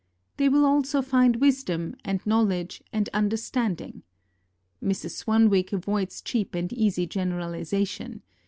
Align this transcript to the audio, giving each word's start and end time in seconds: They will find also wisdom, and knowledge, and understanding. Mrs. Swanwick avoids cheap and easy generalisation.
They 0.37 0.49
will 0.49 0.63
find 0.81 1.35
also 1.35 1.39
wisdom, 1.39 1.95
and 2.03 2.25
knowledge, 2.25 2.81
and 2.91 3.07
understanding. 3.13 4.01
Mrs. 4.83 5.11
Swanwick 5.11 5.73
avoids 5.73 6.23
cheap 6.23 6.55
and 6.55 6.73
easy 6.73 7.05
generalisation. 7.05 8.23